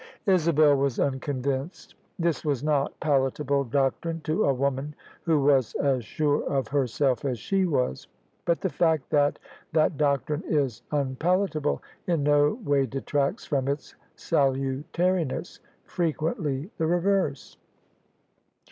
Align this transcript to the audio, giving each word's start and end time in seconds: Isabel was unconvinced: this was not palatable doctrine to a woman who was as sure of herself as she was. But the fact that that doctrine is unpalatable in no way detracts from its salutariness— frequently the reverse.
Isabel 0.25 0.77
was 0.77 0.99
unconvinced: 0.99 1.93
this 2.17 2.43
was 2.43 2.63
not 2.63 2.99
palatable 2.99 3.65
doctrine 3.65 4.19
to 4.21 4.45
a 4.45 4.51
woman 4.51 4.95
who 5.25 5.39
was 5.43 5.75
as 5.75 6.03
sure 6.03 6.43
of 6.45 6.69
herself 6.69 7.23
as 7.23 7.37
she 7.37 7.67
was. 7.67 8.07
But 8.45 8.61
the 8.61 8.71
fact 8.71 9.11
that 9.11 9.37
that 9.73 9.97
doctrine 9.97 10.43
is 10.47 10.81
unpalatable 10.91 11.83
in 12.07 12.23
no 12.23 12.53
way 12.65 12.87
detracts 12.87 13.45
from 13.45 13.67
its 13.67 13.93
salutariness— 14.17 15.59
frequently 15.83 16.71
the 16.79 16.87
reverse. 16.87 17.57